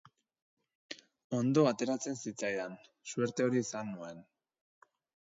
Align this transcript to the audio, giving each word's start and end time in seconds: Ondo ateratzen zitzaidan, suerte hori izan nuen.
Ondo 1.39 1.65
ateratzen 1.71 2.17
zitzaidan, 2.23 2.73
suerte 3.13 3.47
hori 3.49 3.63
izan 3.67 3.93
nuen. 3.97 4.25